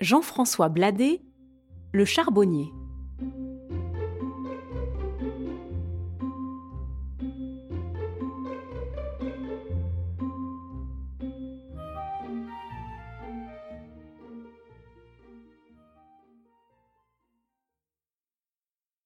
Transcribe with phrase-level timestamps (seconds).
[0.00, 1.22] Jean-François Bladet,
[1.92, 2.72] le charbonnier.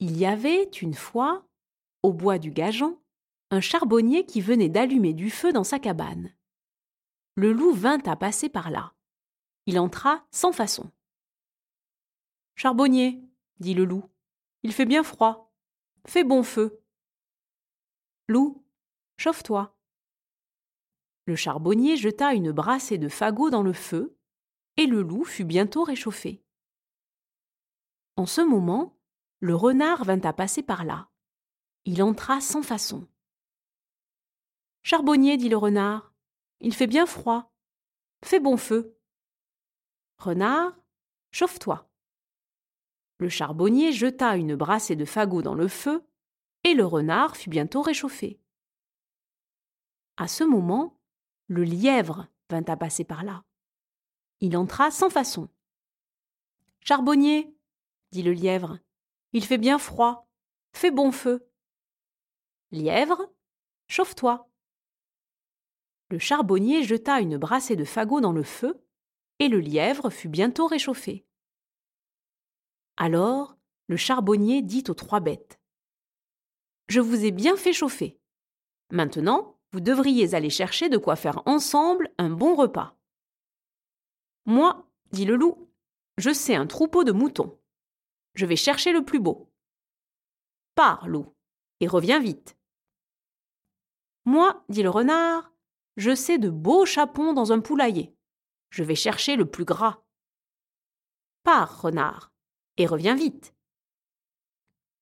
[0.01, 1.45] Il y avait une fois,
[2.03, 2.99] au bois du Gageon,
[3.51, 6.33] un charbonnier qui venait d'allumer du feu dans sa cabane.
[7.35, 8.95] Le loup vint à passer par là.
[9.69, 10.91] Il entra sans façon.
[12.55, 13.23] Charbonnier,
[13.61, 14.03] dit le loup,
[14.63, 15.53] il fait bien froid.
[16.07, 16.83] Fais bon feu.
[18.29, 18.65] Loup,
[19.19, 19.77] chauffe-toi.
[21.27, 24.17] Le charbonnier jeta une brassée de fagots dans le feu,
[24.79, 26.43] et le loup fut bientôt réchauffé.
[28.17, 28.99] En ce moment,
[29.41, 31.11] le renard vint à passer par là.
[31.85, 33.07] Il entra sans façon.
[34.83, 36.15] Charbonnier, dit le renard,
[36.61, 37.53] il fait bien froid.
[38.25, 38.98] Fais bon feu.
[40.19, 40.77] Renard,
[41.31, 41.89] chauffe-toi.
[43.19, 46.05] Le charbonnier jeta une brassée de fagots dans le feu,
[46.65, 48.41] et le renard fut bientôt réchauffé.
[50.17, 51.01] À ce moment,
[51.47, 53.45] le lièvre vint à passer par là.
[54.41, 55.49] Il entra sans façon.
[56.81, 57.55] Charbonnier,
[58.11, 58.79] dit le lièvre,
[59.33, 60.29] il fait bien froid.
[60.73, 61.49] Fais bon feu.
[62.71, 63.31] Lièvre,
[63.87, 64.49] chauffe-toi.
[66.11, 68.83] Le charbonnier jeta une brassée de fagots dans le feu,
[69.39, 71.25] et le lièvre fut bientôt réchauffé.
[72.97, 75.61] Alors le charbonnier dit aux trois bêtes
[76.89, 78.21] Je vous ai bien fait chauffer.
[78.91, 82.97] Maintenant, vous devriez aller chercher de quoi faire ensemble un bon repas.
[84.47, 85.69] Moi, dit le loup,
[86.17, 87.59] je sais un troupeau de moutons.
[88.35, 89.53] Je vais chercher le plus beau.
[90.75, 91.35] Pars, loup,
[91.81, 92.57] et reviens vite.
[94.25, 95.53] Moi, dit le renard,
[95.97, 98.15] je sais de beaux chapons dans un poulailler.
[98.71, 100.03] Je vais chercher le plus gras.
[101.43, 102.33] Pars, renard,
[102.77, 103.55] et reviens vite.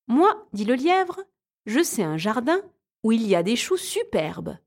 [0.07, 1.19] Moi, dit le lièvre,
[1.65, 2.61] je sais un jardin
[3.03, 4.57] où il y a des choux superbes.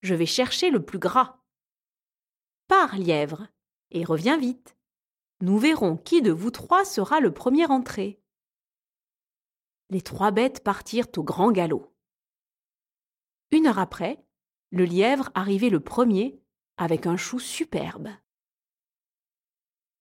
[0.00, 1.40] Je vais chercher le plus gras.
[2.66, 3.46] Pars, lièvre,
[3.90, 4.76] et reviens vite.
[5.40, 8.20] Nous verrons qui de vous trois sera le premier entré.
[9.90, 11.94] Les trois bêtes partirent au grand galop.
[13.50, 14.22] Une heure après,
[14.70, 16.42] le lièvre arrivait le premier
[16.76, 18.08] avec un chou superbe.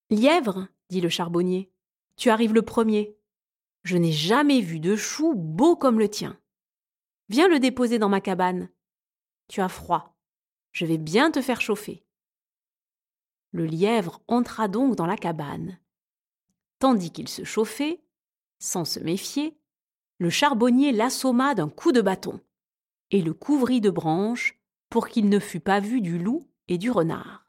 [0.10, 1.70] Lièvre, dit le charbonnier,
[2.16, 3.18] tu arrives le premier.
[3.84, 6.40] Je n'ai jamais vu de chou beau comme le tien.
[7.30, 8.70] Viens le déposer dans ma cabane.
[9.50, 10.18] Tu as froid.
[10.72, 12.06] Je vais bien te faire chauffer.
[13.52, 15.80] Le lièvre entra donc dans la cabane.
[16.80, 18.02] Tandis qu'il se chauffait,
[18.60, 19.60] sans se méfier,
[20.20, 22.40] le charbonnier l'assomma d'un coup de bâton
[23.12, 26.92] et le couvrit de branches pour qu'il ne fût pas vu du loup et du
[26.92, 27.47] renard.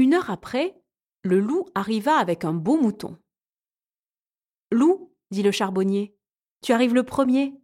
[0.00, 0.82] Une heure après,
[1.24, 3.18] le loup arriva avec un beau mouton.
[4.72, 6.16] Loup, dit le charbonnier,
[6.62, 7.60] tu arrives le premier.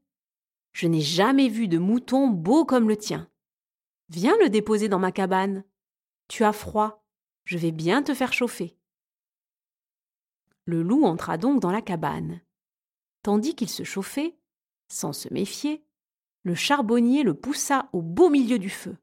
[0.75, 3.31] Je n'ai jamais vu de mouton beau comme le tien.
[4.11, 5.65] Viens le déposer dans ma cabane.
[6.29, 7.07] Tu as froid,
[7.47, 8.77] je vais bien te faire chauffer.
[10.67, 12.43] Le loup entra donc dans la cabane.
[13.23, 14.37] Tandis qu'il se chauffait,
[14.89, 15.87] sans se méfier,
[16.43, 18.99] le charbonnier le poussa au beau milieu du feu.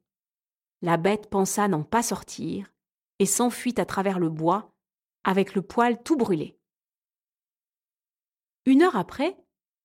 [0.83, 2.72] La bête pensa n'en pas sortir
[3.23, 4.75] et s'enfuit à travers le bois
[5.23, 6.59] avec le poil tout brûlé.
[8.65, 9.37] Une heure après,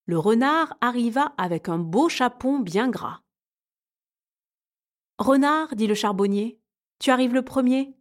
[0.06, 3.22] le renard arriva avec un beau chapon bien gras.
[5.18, 6.60] Renard, dit le charbonnier,
[6.98, 7.96] tu arrives le premier?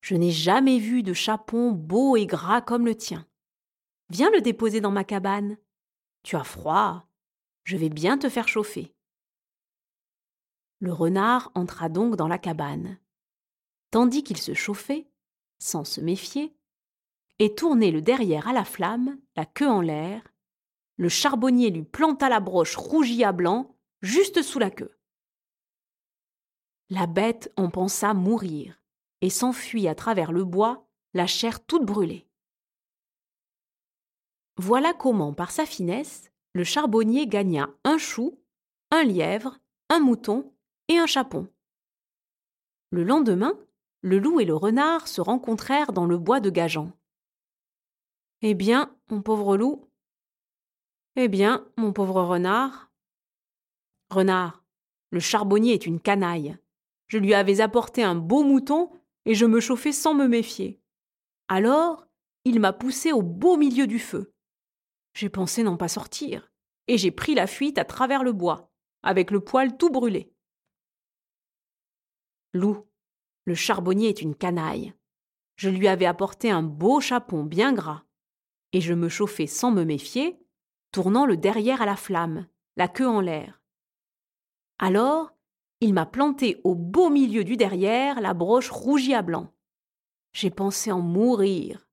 [0.00, 3.26] Je n'ai jamais vu de chapon beau et gras comme le tien.
[4.08, 5.58] Viens le déposer dans ma cabane.
[6.22, 7.06] Tu as froid.
[7.64, 8.94] Je vais bien te faire chauffer.
[10.78, 12.98] Le renard entra donc dans la cabane.
[13.94, 15.06] Tandis qu'il se chauffait,
[15.60, 16.52] sans se méfier,
[17.38, 20.20] et tournait le derrière à la flamme, la queue en l'air,
[20.96, 24.98] le charbonnier lui planta la broche rougie à blanc juste sous la queue.
[26.90, 28.82] La bête en pensa mourir
[29.20, 32.26] et s'enfuit à travers le bois, la chair toute brûlée.
[34.56, 38.42] Voilà comment, par sa finesse, le charbonnier gagna un chou,
[38.90, 40.52] un lièvre, un mouton
[40.88, 41.46] et un chapon.
[42.90, 43.56] Le lendemain,
[44.04, 46.92] le loup et le renard se rencontrèrent dans le bois de Gagean.
[48.42, 49.88] Eh bien, mon pauvre loup
[51.16, 52.92] Eh bien, mon pauvre renard
[54.10, 54.62] Renard,
[55.08, 56.58] le charbonnier est une canaille.
[57.06, 58.90] Je lui avais apporté un beau mouton
[59.24, 60.82] et je me chauffais sans me méfier.
[61.48, 62.06] Alors,
[62.44, 64.34] il m'a poussé au beau milieu du feu.
[65.14, 66.52] J'ai pensé n'en pas sortir,
[66.88, 68.70] et j'ai pris la fuite à travers le bois,
[69.02, 70.30] avec le poil tout brûlé.
[72.52, 72.86] Loup,
[73.44, 74.94] Le charbonnier est une canaille.
[75.56, 78.04] Je lui avais apporté un beau chapon bien gras,
[78.72, 80.38] et je me chauffais sans me méfier,
[80.90, 83.62] tournant le derrière à la flamme, la queue en l'air.
[84.78, 85.30] Alors,
[85.80, 89.54] il m'a planté au beau milieu du derrière la broche rougie à blanc.
[90.32, 91.86] J'ai pensé en mourir,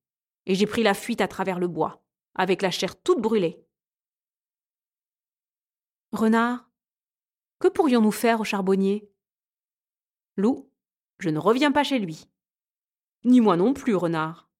[0.45, 2.03] et j'ai pris la fuite à travers le bois,
[2.33, 3.63] avec la chair toute brûlée.
[6.13, 6.69] Renard,
[7.59, 9.11] que pourrions-nous faire au charbonnier?
[10.37, 10.70] Loup,
[11.21, 12.27] je ne reviens pas chez lui.
[13.23, 14.50] Ni moi non plus, renard.